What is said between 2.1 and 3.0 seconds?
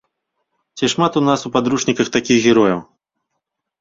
такіх герояў?